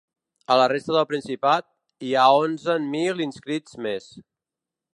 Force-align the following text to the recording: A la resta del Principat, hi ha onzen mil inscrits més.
A 0.53 0.55
la 0.59 0.63
resta 0.71 0.95
del 0.95 1.05
Principat, 1.11 1.67
hi 2.07 2.15
ha 2.21 2.25
onzen 2.45 2.89
mil 2.95 3.21
inscrits 3.27 3.79
més. 3.89 4.09